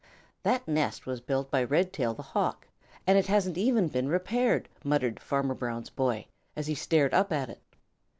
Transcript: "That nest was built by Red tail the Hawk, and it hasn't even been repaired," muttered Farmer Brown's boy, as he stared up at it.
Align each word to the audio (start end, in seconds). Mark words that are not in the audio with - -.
"That 0.41 0.67
nest 0.67 1.05
was 1.05 1.21
built 1.21 1.51
by 1.51 1.63
Red 1.63 1.93
tail 1.93 2.15
the 2.15 2.23
Hawk, 2.23 2.65
and 3.05 3.19
it 3.19 3.27
hasn't 3.27 3.55
even 3.55 3.87
been 3.87 4.07
repaired," 4.09 4.67
muttered 4.83 5.19
Farmer 5.19 5.53
Brown's 5.53 5.91
boy, 5.91 6.25
as 6.55 6.65
he 6.65 6.73
stared 6.73 7.13
up 7.13 7.31
at 7.31 7.51
it. 7.51 7.61